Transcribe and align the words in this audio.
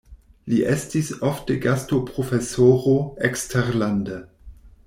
Li 0.53 0.61
estis 0.75 1.11
ofte 1.29 1.57
gastoprofesoro 1.67 2.97
eksterlande. 3.31 4.19